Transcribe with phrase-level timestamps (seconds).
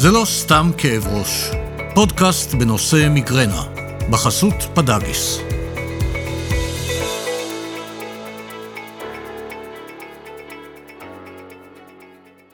[0.00, 1.50] זה לא סתם כאב ראש,
[1.94, 3.62] פודקאסט בנושא מיגרנה,
[4.10, 5.38] בחסות פדגיס.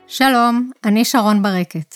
[0.07, 1.95] שלום, אני שרון ברקת.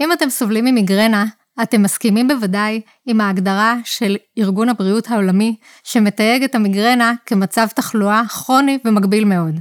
[0.00, 1.24] אם אתם סובלים ממיגרנה,
[1.62, 8.78] אתם מסכימים בוודאי עם ההגדרה של ארגון הבריאות העולמי, שמתייג את המיגרנה כמצב תחלואה כרוני
[8.84, 9.54] ומגביל מאוד.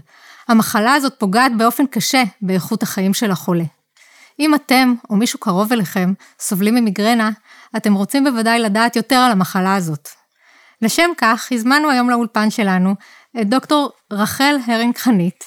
[0.48, 3.66] המחלה הזאת פוגעת באופן קשה באיכות החיים של החולה.
[4.42, 7.30] אם אתם, או מישהו קרוב אליכם, סובלים ממיגרנה,
[7.78, 10.10] אתם רוצים בוודאי לדעת יותר על המחלה הזאת.
[10.82, 12.96] לשם כך, הזמנו היום לאולפן שלנו
[13.42, 15.44] את דוקטור רחל הרינג חנית,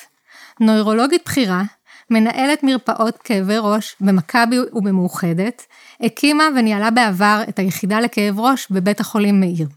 [0.61, 1.63] נוירולוגית בכירה,
[2.11, 5.63] מנהלת מרפאות כאבי ראש במכבי ובמאוחדת,
[6.01, 9.69] הקימה וניהלה בעבר את היחידה לכאב ראש בבית החולים מאיר.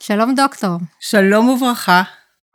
[0.00, 0.78] שלום דוקטור.
[1.00, 2.02] שלום וברכה.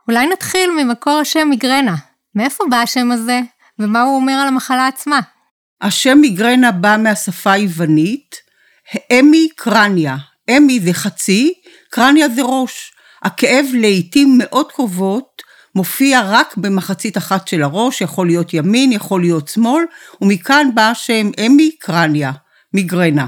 [0.07, 1.95] אולי נתחיל ממקור השם מיגרנה.
[2.35, 3.39] מאיפה בא השם הזה,
[3.79, 5.19] ומה הוא אומר על המחלה עצמה?
[5.81, 8.35] השם מיגרנה בא מהשפה היוונית,
[9.11, 10.17] אמי קרניה.
[10.49, 11.53] אמי זה חצי,
[11.89, 12.91] קרניה זה ראש.
[13.23, 15.41] הכאב לעיתים מאוד קרובות
[15.75, 19.83] מופיע רק במחצית אחת של הראש, יכול להיות ימין, יכול להיות שמאל,
[20.21, 22.31] ומכאן בא השם אמי קרניה,
[22.73, 23.25] מיגרנה.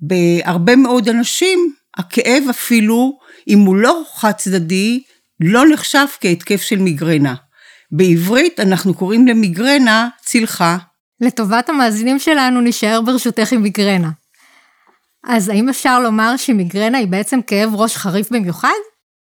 [0.00, 3.18] בהרבה מאוד אנשים, הכאב אפילו,
[3.48, 5.02] אם הוא לא חד צדדי,
[5.40, 7.34] לא נחשב כהתקף של מיגרנה.
[7.90, 10.76] בעברית אנחנו קוראים למיגרנה צלחה.
[11.20, 14.10] לטובת המאזינים שלנו נשאר ברשותך עם מיגרנה.
[15.24, 18.78] אז האם אפשר לומר שמיגרנה היא בעצם כאב ראש חריף במיוחד?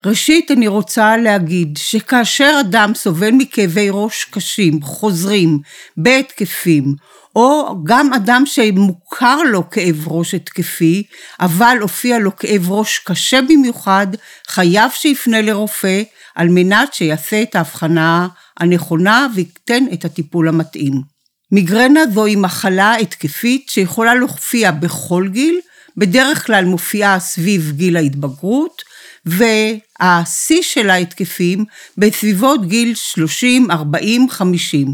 [0.06, 5.58] ראשית, אני רוצה להגיד שכאשר אדם סובל מכאבי ראש קשים, חוזרים,
[5.96, 6.94] בהתקפים,
[7.36, 11.02] או גם אדם שמוכר לו כאב ראש התקפי,
[11.40, 14.06] אבל הופיע לו כאב ראש קשה במיוחד,
[14.48, 16.02] חייב שיפנה לרופא
[16.34, 18.28] על מנת שיעשה את ההבחנה
[18.60, 21.13] הנכונה וייתן את הטיפול המתאים.
[21.54, 25.60] מיגרנה זוהי מחלה התקפית שיכולה להופיע בכל גיל,
[25.96, 28.82] בדרך כלל מופיעה סביב גיל ההתבגרות,
[29.26, 31.64] והשיא של ההתקפים
[31.98, 34.88] בסביבות גיל 30, 40, 50.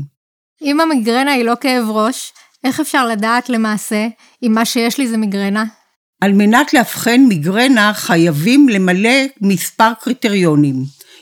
[0.63, 2.33] אם המיגרנה היא לא כאב ראש,
[2.65, 4.07] איך אפשר לדעת למעשה
[4.43, 5.65] אם מה שיש לי זה מיגרנה?
[6.21, 10.75] על מנת לאבחן מיגרנה חייבים למלא מספר קריטריונים.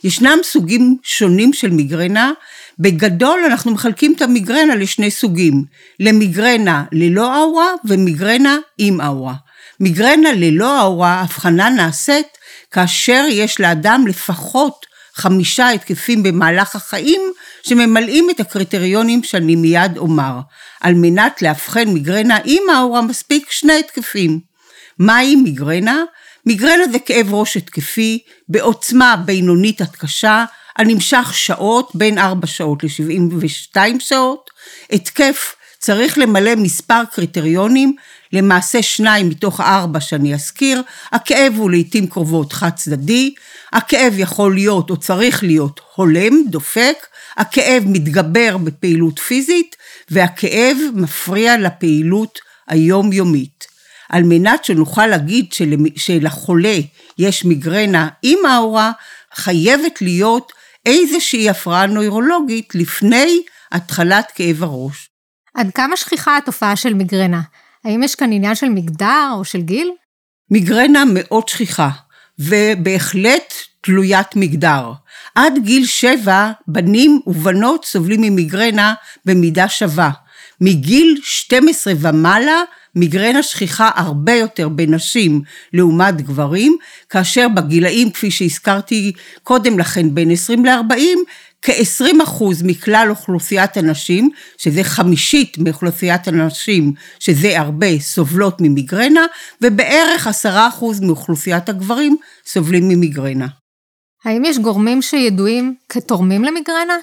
[0.05, 2.33] ישנם סוגים שונים של מיגרנה,
[2.79, 5.65] בגדול אנחנו מחלקים את המיגרנה לשני סוגים,
[6.01, 9.35] למיגרנה ללא אאורה ומיגרנה עם אאורה.
[9.81, 12.27] מיגרנה ללא אאורה, הבחנה נעשית
[12.71, 17.21] כאשר יש לאדם לפחות חמישה התקפים במהלך החיים
[17.63, 20.41] שממלאים את הקריטריונים שאני מיד אומר.
[20.81, 24.41] על מנת לאבחן מיגרנה עם האורה מספיק שני התקפים.
[24.99, 26.03] מהי מיגרנה?
[26.47, 28.19] מיגרנה זה כאב ראש התקפי
[28.49, 30.45] בעוצמה בינונית עד קשה,
[30.79, 34.51] הנמשך שעות, בין 4 שעות ל-72 שעות.
[34.91, 37.97] התקף צריך למלא מספר קריטריונים,
[38.33, 43.35] למעשה שניים מתוך ארבע שאני אזכיר, הכאב הוא לעיתים קרובות חד צדדי,
[43.73, 47.07] הכאב יכול להיות או צריך להיות הולם, דופק,
[47.37, 49.77] הכאב מתגבר בפעילות פיזית,
[50.11, 53.67] והכאב מפריע לפעילות היומיומית.
[54.09, 55.75] על מנת שנוכל להגיד של...
[55.97, 56.79] שלחולה
[57.19, 58.93] יש מיגרנה עם האורה,
[59.35, 60.53] חייבת להיות
[60.89, 65.11] איזושהי הפרעה נוירולוגית לפני התחלת כאב הראש.
[65.55, 67.41] עד כמה שכיחה התופעה של מיגרנה?
[67.85, 69.91] האם יש כאן עניין של מגדר או של גיל?
[70.51, 71.91] מיגרנה מאוד שכיחה,
[72.39, 74.93] ובהחלט תלוית מגדר.
[75.35, 78.95] עד גיל שבע, בנים ובנות סובלים ממיגרנה
[79.25, 80.11] במידה שווה.
[80.61, 82.63] מגיל 12 ומעלה,
[82.95, 86.77] מיגרנה שכיחה הרבה יותר בנשים לעומת גברים,
[87.09, 89.13] כאשר בגילאים, כפי שהזכרתי
[89.43, 91.19] קודם לכן, בין 20 ל-40,
[91.63, 99.27] כ-20% מכלל אוכלוסיית הנשים, שזה חמישית מאוכלוסיית הנשים, שזה הרבה, סובלות ממיגרנה,
[99.63, 100.51] ובערך 10%
[101.03, 102.17] מאוכלוסיית הגברים
[102.47, 103.47] סובלים ממיגרנה.
[104.25, 106.97] האם יש גורמים שידועים כתורמים למיגרנה?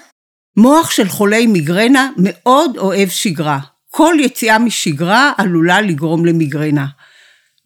[0.56, 3.58] מוח של חולי מיגרנה מאוד אוהב שגרה.
[3.96, 6.86] כל יציאה משגרה עלולה לגרום למיגרנה.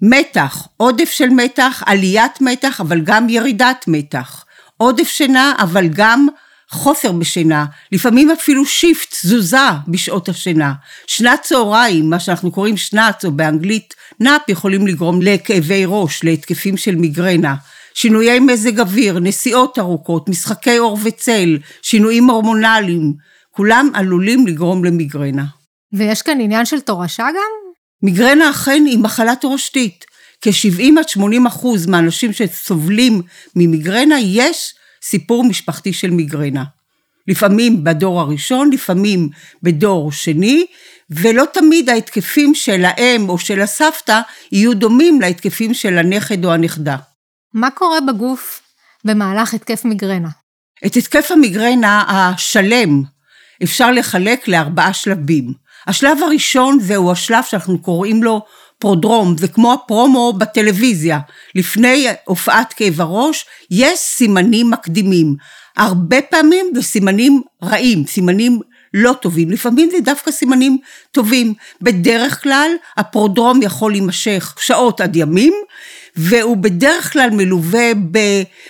[0.03, 4.45] מתח, עודף של מתח, עליית מתח, אבל גם ירידת מתח.
[4.77, 6.27] עודף שינה, אבל גם
[6.71, 9.57] חוסר בשינה, לפעמים אפילו shift, תזוזה
[9.89, 10.73] בשעות השינה.
[11.07, 16.97] שנת צהריים, מה שאנחנו קוראים שנ"צ או באנגלית nap, יכולים לגרום לכאבי ראש, להתקפים של
[16.97, 17.55] מיגרנה.
[17.95, 23.13] שינויי מזג אוויר, נסיעות ארוכות, משחקי אור וצל, שינויים הורמונליים,
[23.51, 25.60] כולם עלולים לגרום למיגרנה.
[25.93, 27.73] ויש כאן עניין של תורשה גם?
[28.03, 30.05] מיגרנה אכן היא מחלה תורשתית.
[30.41, 33.23] כ-70 עד 80 אחוז מהאנשים שסובלים
[33.57, 36.65] ממיגרנה יש סיפור משפחתי של מיגרנה.
[37.29, 39.29] לפעמים בדור הראשון, לפעמים
[39.63, 40.67] בדור שני,
[41.11, 44.21] ולא תמיד ההתקפים של האם או של הסבתא
[44.53, 46.97] יהיו דומים להתקפים של הנכד או הנכדה.
[47.55, 48.63] מה קורה בגוף
[49.05, 50.29] במהלך התקף מיגרנה?
[50.87, 53.03] את התקף המיגרנה השלם
[53.63, 55.53] אפשר לחלק לארבעה שלבים.
[55.87, 58.41] השלב הראשון זהו השלב שאנחנו קוראים לו
[58.79, 61.19] פרודרום, זה כמו הפרומו בטלוויזיה.
[61.55, 65.35] לפני הופעת כאב הראש, יש סימנים מקדימים.
[65.77, 68.61] הרבה פעמים זה סימנים רעים, סימנים
[68.95, 70.79] לא טובים, לפעמים זה דווקא סימנים
[71.13, 71.55] טובים.
[71.83, 75.53] בדרך כלל הפרודרום יכול להימשך שעות עד ימים,
[76.17, 77.91] והוא בדרך כלל מלווה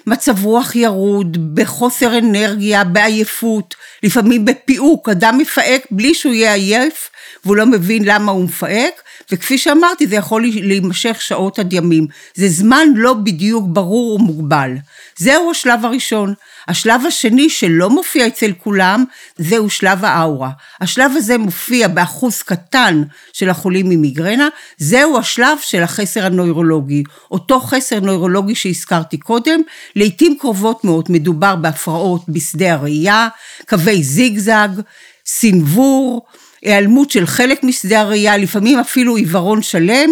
[0.06, 7.10] במצב רוח ירוד, בחוסר אנרגיה, בעייפות, לפעמים בפיהוק, אדם מפהק בלי שהוא יהיה עייף
[7.44, 9.02] והוא לא מבין למה הוא מפהק,
[9.32, 12.06] וכפי שאמרתי זה יכול להימשך שעות עד ימים.
[12.34, 14.74] זה זמן לא בדיוק ברור ומוגבל.
[15.16, 16.34] זהו השלב הראשון.
[16.70, 19.04] השלב השני שלא מופיע אצל כולם,
[19.38, 20.50] זהו שלב האאורה.
[20.80, 23.02] השלב הזה מופיע באחוז קטן
[23.32, 27.02] של החולים ממיגרנה, זהו השלב של החסר הנוירולוגי.
[27.30, 29.60] אותו חסר נוירולוגי שהזכרתי קודם,
[29.96, 33.28] לעתים קרובות מאוד מדובר בהפרעות בשדה הראייה,
[33.68, 34.68] קווי זיגזג,
[35.26, 36.26] סנוור,
[36.62, 40.10] היעלמות של חלק משדה הראייה, לפעמים אפילו עיוורון שלם,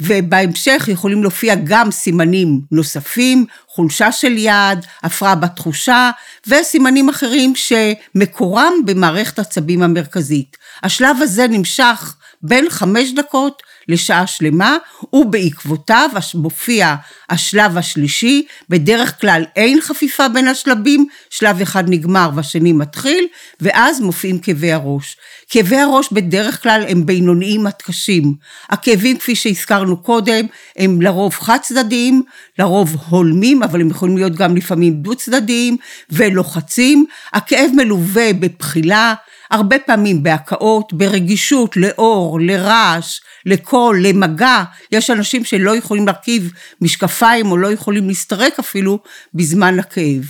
[0.00, 6.10] ובהמשך יכולים להופיע גם סימנים נוספים, חולשה של יד, הפרעה בתחושה,
[6.46, 10.56] וסימנים אחרים שמקורם במערכת העצבים המרכזית.
[10.82, 14.76] השלב הזה נמשך בין חמש דקות לשעה שלמה,
[15.12, 16.94] ובעקבותיו מופיע
[17.30, 23.26] השלב השלישי, בדרך כלל אין חפיפה בין השלבים, שלב אחד נגמר והשני מתחיל,
[23.60, 25.16] ואז מופיעים כאבי הראש.
[25.48, 28.34] כאבי הראש בדרך כלל הם בינוניים עד קשים.
[28.68, 32.22] הכאבים, כפי שהזכרנו קודם, הם לרוב חד צדדיים,
[32.58, 35.76] לרוב הולמים, אבל הם יכולים להיות גם לפעמים דו צדדיים,
[36.10, 37.06] ולוחצים.
[37.32, 39.14] הכאב מלווה בבחילה,
[39.50, 44.62] הרבה פעמים בהקאות, ברגישות לאור, לרעש, לקול, למגע.
[44.92, 48.98] יש אנשים שלא יכולים להרכיב משקפיים או לא יכולים להסתרק אפילו
[49.34, 50.24] בזמן הכאב.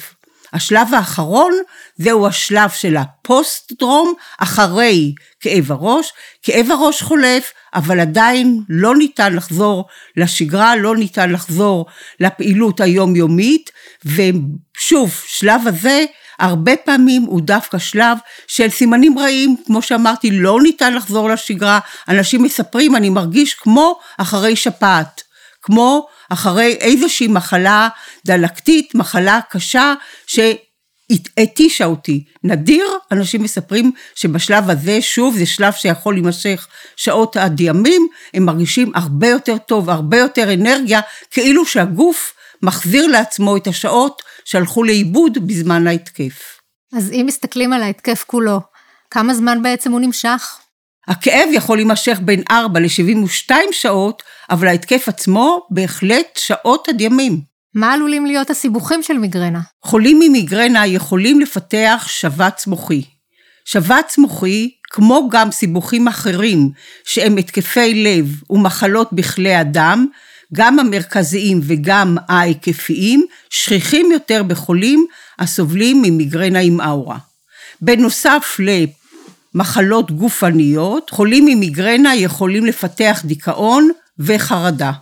[0.52, 1.52] השלב האחרון
[1.96, 6.12] זהו השלב של הפוסט-דרום, אחרי כאב הראש.
[6.42, 9.84] כאב הראש חולף, אבל עדיין לא ניתן לחזור
[10.16, 11.86] לשגרה, לא ניתן לחזור
[12.20, 13.70] לפעילות היומיומית,
[14.04, 16.04] ושוב, שלב הזה
[16.40, 21.78] הרבה פעמים הוא דווקא שלב של סימנים רעים, כמו שאמרתי, לא ניתן לחזור לשגרה.
[22.08, 25.22] אנשים מספרים, אני מרגיש כמו אחרי שפעת,
[25.62, 27.88] כמו אחרי איזושהי מחלה
[28.26, 29.94] דלקתית, מחלה קשה,
[30.26, 32.24] שהתישה אותי.
[32.44, 36.66] נדיר, אנשים מספרים שבשלב הזה, שוב, זה שלב שיכול להימשך
[36.96, 41.00] שעות עד ימים, הם מרגישים הרבה יותר טוב, הרבה יותר אנרגיה,
[41.30, 46.60] כאילו שהגוף מחזיר לעצמו את השעות שהלכו לאיבוד בזמן ההתקף.
[46.96, 48.60] אז אם מסתכלים על ההתקף כולו,
[49.10, 50.58] כמה זמן בעצם הוא נמשך?
[51.08, 57.40] הכאב יכול להימשך בין 4 ל-72 שעות, אבל ההתקף עצמו בהחלט שעות עד ימים.
[57.74, 59.60] מה עלולים להיות הסיבוכים של מיגרנה?
[59.84, 63.02] חולים ממיגרנה יכולים לפתח שבץ מוחי.
[63.64, 66.70] שבץ מוחי, כמו גם סיבוכים אחרים
[67.04, 70.06] שהם התקפי לב ומחלות בכלי הדם,
[70.54, 75.06] גם המרכזיים וגם ההיקפיים, שכיחים יותר בחולים
[75.38, 77.18] הסובלים ממיגרנה עם אאורה.
[77.80, 78.56] בנוסף
[79.54, 84.92] למחלות גופניות, חולים ממיגרנה יכולים לפתח דיכאון וחרדה.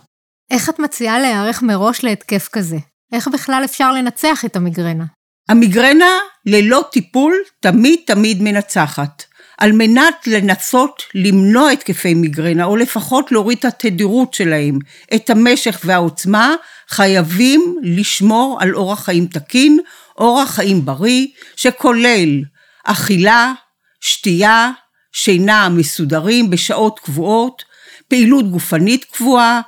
[0.51, 2.77] איך את מציעה להיערך מראש להתקף כזה?
[3.13, 5.05] איך בכלל אפשר לנצח את המיגרנה?
[5.49, 6.09] המיגרנה
[6.45, 9.23] ללא טיפול תמיד תמיד מנצחת.
[9.59, 14.79] על מנת לנסות למנוע התקפי מיגרנה, או לפחות להוריד את התדירות שלהם,
[15.15, 16.55] את המשך והעוצמה,
[16.89, 19.79] חייבים לשמור על אורח חיים תקין,
[20.17, 22.43] אורח חיים בריא, שכולל
[22.83, 23.53] אכילה,
[24.01, 24.71] שתייה,
[25.11, 27.63] שינה מסודרים בשעות קבועות,
[28.07, 29.61] פעילות גופנית קבועה,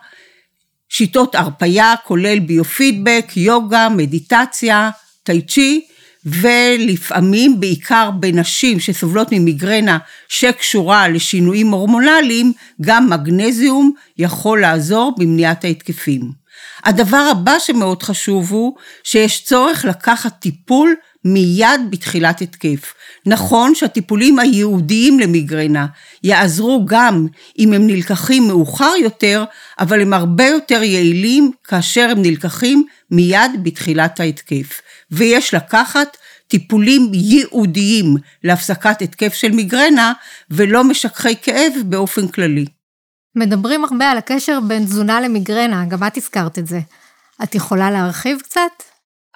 [0.90, 4.90] שיטות הרפייה, כולל ביופידבק, יוגה, מדיטציה,
[5.24, 5.88] טאי צ'י,
[6.26, 9.98] ולפעמים בעיקר בנשים שסובלות ממיגרנה
[10.28, 16.42] שקשורה לשינויים הורמונליים, גם מגנזיום יכול לעזור במניעת ההתקפים.
[16.84, 22.94] הדבר הבא שמאוד חשוב הוא שיש צורך לקחת טיפול מיד בתחילת התקף.
[23.26, 25.86] נכון שהטיפולים הייעודיים למיגרנה
[26.24, 27.28] יעזרו גם
[27.60, 29.44] אם הם נלקחים מאוחר יותר,
[29.80, 34.82] אבל הם הרבה יותר יעילים כאשר הם נלקחים מיד בתחילת ההתקף.
[35.12, 40.14] ויש לקחת טיפולים ייעודיים להפסקת התקף של מיגרנה
[40.50, 42.66] ולא משככי כאב באופן כללי.
[43.36, 46.80] מדברים הרבה על הקשר בין תזונה למיגרנה, גם את הזכרת את זה.
[47.44, 48.72] את יכולה להרחיב קצת?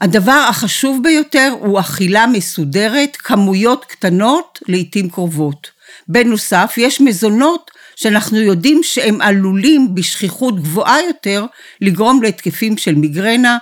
[0.01, 5.71] הדבר החשוב ביותר הוא אכילה מסודרת, כמויות קטנות, לעתים קרובות.
[6.07, 11.45] בנוסף, יש מזונות שאנחנו יודעים שהם עלולים בשכיחות גבוהה יותר
[11.81, 13.57] לגרום להתקפים של מיגרנה,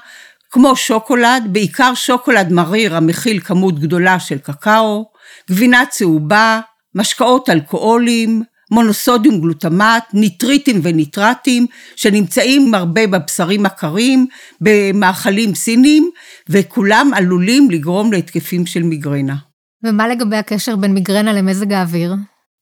[0.54, 5.06] כמו שוקולד, בעיקר שוקולד מריר המכיל כמות גדולה של קקאו,
[5.52, 6.60] גבינה צהובה,
[6.96, 14.28] משקאות אלכוהוליים, מונוסודיום גלוטמט, ניטריטים וניטרטים, שנמצאים הרבה בבשרים הקרים,
[14.62, 16.10] במאכלים סינים,
[16.50, 19.36] וכולם עלולים לגרום להתקפים של מיגרנה.
[19.84, 22.14] ומה לגבי הקשר בין מיגרנה למזג האוויר?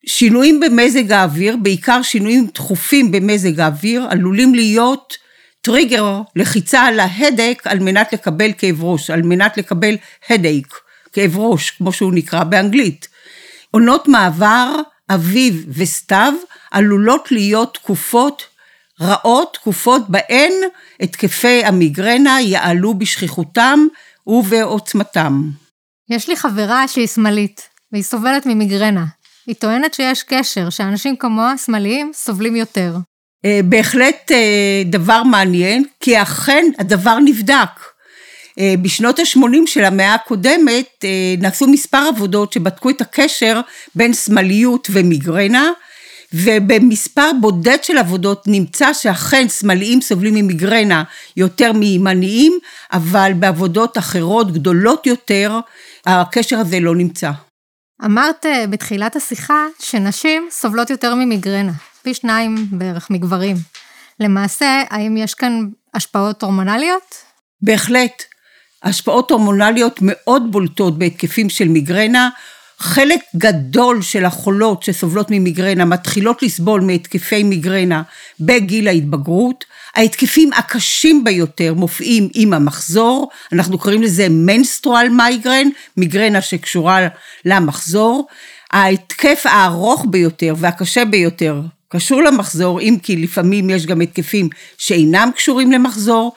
[0.05, 5.13] שינויים במזג האוויר, בעיקר שינויים תכופים במזג האוויר, עלולים להיות
[5.61, 9.95] טריגר לחיצה על ההדק על מנת לקבל כאב ראש, על מנת לקבל
[10.29, 10.67] הדייק,
[11.11, 13.07] כאב ראש, כמו שהוא נקרא באנגלית.
[13.71, 14.75] עונות מעבר,
[15.09, 16.33] אביב וסתיו,
[16.71, 18.43] עלולות להיות תקופות
[19.01, 20.53] רעות, תקופות בהן
[20.99, 23.79] התקפי המיגרנה יעלו בשכיחותם
[24.27, 25.41] ובעוצמתם.
[26.09, 29.05] יש לי חברה שהיא שמאלית, והיא סובלת ממיגרנה.
[29.47, 32.95] היא טוענת שיש קשר, שאנשים כמוה, שמאליים, סובלים יותר.
[33.45, 37.69] אה, בהחלט אה, דבר מעניין, כי אכן הדבר נבדק.
[38.59, 41.05] אה, בשנות ה-80 של המאה הקודמת
[41.37, 43.61] נעשו מספר עבודות שבדקו את הקשר
[43.95, 45.71] בין שמאליות ומיגרנה,
[46.33, 51.03] ובמספר בודד של עבודות נמצא שאכן שמאליים סובלים ממיגרנה
[51.37, 52.59] יותר מימניים,
[52.93, 55.59] אבל בעבודות אחרות גדולות יותר
[56.05, 57.31] הקשר הזה לא נמצא.
[58.05, 61.71] אמרת בתחילת השיחה שנשים סובלות יותר ממיגרנה.
[62.03, 63.55] פי שניים בערך מגברים.
[64.19, 67.15] למעשה, האם יש כאן השפעות הורמונליות?
[67.61, 68.23] בהחלט.
[68.83, 72.29] השפעות הורמונליות מאוד בולטות בהתקפים של מיגרנה.
[72.77, 78.01] חלק גדול של החולות שסובלות ממיגרנה מתחילות לסבול מהתקפי מיגרנה
[78.39, 79.65] בגיל ההתבגרות.
[79.95, 85.67] ההתקפים הקשים ביותר מופיעים עם המחזור, אנחנו קוראים לזה מנסטרואל מייגרן,
[85.97, 87.07] מיגרנה שקשורה
[87.45, 88.27] למחזור.
[88.71, 95.71] ההתקף הארוך ביותר והקשה ביותר קשור למחזור, אם כי לפעמים יש גם התקפים שאינם קשורים
[95.71, 96.33] למחזור.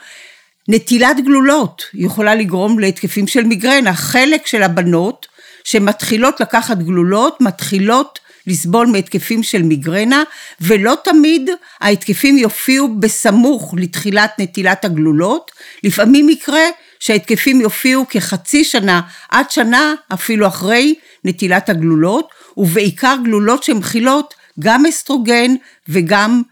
[0.68, 3.94] נטילת גלולות יכולה לגרום להתקפים של מיגרנה.
[3.94, 5.26] חלק של הבנות
[5.64, 10.22] שמתחילות לקחת גלולות, מתחילות לסבול מהתקפים של מיגרנה,
[10.60, 15.50] ולא תמיד ההתקפים יופיעו בסמוך לתחילת נטילת הגלולות.
[15.82, 16.64] לפעמים יקרה
[17.00, 20.94] שההתקפים יופיעו כחצי שנה עד שנה אפילו אחרי
[21.24, 25.54] נטילת הגלולות, ובעיקר גלולות שמכילות גם אסטרוגן
[25.88, 26.42] וגם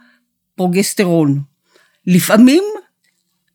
[0.56, 1.40] פרוגסטרון.
[2.06, 2.64] לפעמים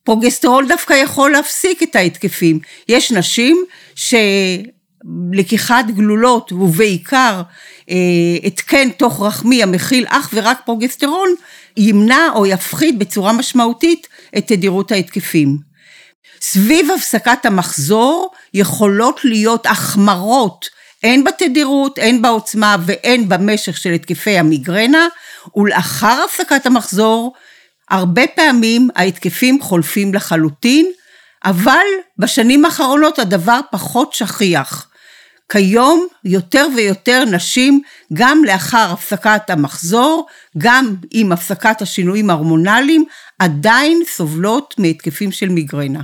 [0.04, 2.60] פרוגסטרון דווקא יכול להפסיק את ההתקפים.
[2.89, 7.42] יש נשים שלקיחת גלולות ובעיקר
[7.89, 7.96] אה,
[8.44, 11.30] התקן תוך רחמי המכיל אך ורק פרוגסטרון
[11.77, 15.58] ימנע או יפחית בצורה משמעותית את תדירות ההתקפים.
[16.42, 20.70] סביב הפסקת המחזור יכולות להיות החמרות
[21.04, 25.08] הן בתדירות, הן בעוצמה והן במשך של התקפי המיגרנה,
[25.56, 27.34] ולאחר הפסקת המחזור,
[27.89, 30.92] הרבה פעמים ההתקפים חולפים לחלוטין,
[31.46, 31.86] אבל
[32.18, 34.88] בשנים האחרונות הדבר פחות שכיח.
[35.51, 37.82] כיום יותר ויותר נשים,
[38.13, 40.27] גם לאחר הפסקת המחזור,
[40.58, 43.06] גם עם הפסקת השינויים ההורמונליים,
[43.39, 46.01] עדיין סובלות מהתקפים של מיגרנה.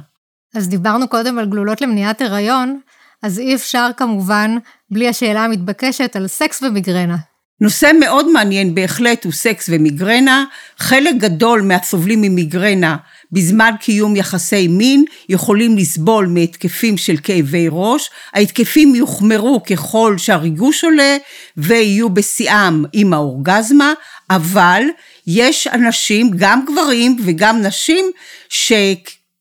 [0.56, 2.80] אז דיברנו קודם על גלולות למניעת הריון,
[3.24, 4.58] אז אי אפשר כמובן
[4.92, 7.16] בלי השאלה המתבקשת על סקס ומיגרנה.
[7.62, 10.46] נושא מאוד מעניין בהחלט הוא סקס ומיגרנה.
[10.78, 12.98] חלק גדול מהסובלים ממיגרנה
[13.32, 18.10] בזמן קיום יחסי מין יכולים לסבול מהתקפים של כאבי ראש.
[18.34, 21.18] ההתקפים יוחמרו ככל שהריגוש עולה
[21.58, 23.94] ויהיו בשיאם עם האורגזמה,
[24.30, 24.84] אבל
[25.28, 28.06] יש אנשים, גם גברים וגם נשים,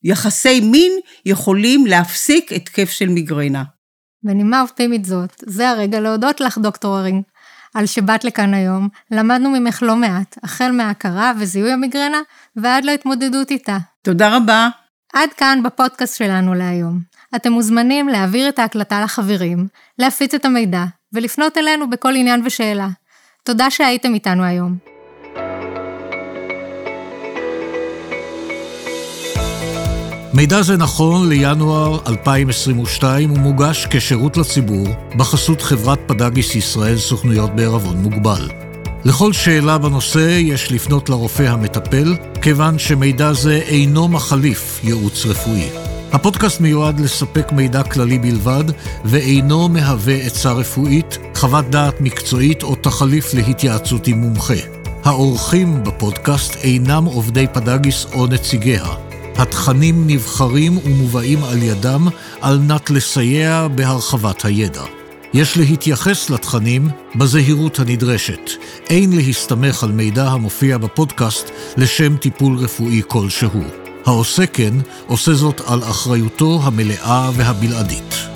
[0.06, 0.92] שיחסי מין
[1.26, 3.62] יכולים להפסיק התקף של מיגרנה.
[4.22, 7.22] בנימה אופטימית זאת, זה הרגע להודות לך, דוקטור ארינג,
[7.74, 8.88] על שבאת לכאן היום.
[9.10, 12.20] למדנו ממך לא מעט, החל מההכרה וזיהוי המיגרנה,
[12.56, 13.78] ועד להתמודדות איתה.
[14.02, 14.68] תודה רבה.
[15.12, 17.00] עד כאן בפודקאסט שלנו להיום.
[17.36, 19.66] אתם מוזמנים להעביר את ההקלטה לחברים,
[19.98, 22.88] להפיץ את המידע, ולפנות אלינו בכל עניין ושאלה.
[23.44, 24.91] תודה שהייתם איתנו היום.
[30.34, 34.86] מידע זה נכון לינואר 2022 ומוגש כשירות לציבור
[35.16, 38.48] בחסות חברת פדגיס ישראל סוכנויות בערבון מוגבל.
[39.04, 45.68] לכל שאלה בנושא יש לפנות לרופא המטפל, כיוון שמידע זה אינו מחליף ייעוץ רפואי.
[46.12, 48.64] הפודקאסט מיועד לספק מידע כללי בלבד,
[49.04, 54.54] ואינו מהווה עצה רפואית, חוות דעת מקצועית או תחליף להתייעצות עם מומחה.
[55.04, 59.11] האורחים בפודקאסט אינם עובדי פדגיס או נציגיה.
[59.36, 62.08] התכנים נבחרים ומובאים על ידם
[62.40, 64.82] על מנת לסייע בהרחבת הידע.
[65.34, 68.50] יש להתייחס לתכנים בזהירות הנדרשת.
[68.90, 73.62] אין להסתמך על מידע המופיע בפודקאסט לשם טיפול רפואי כלשהו.
[74.06, 74.74] העושה כן,
[75.06, 78.31] עושה זאת על אחריותו המלאה והבלעדית.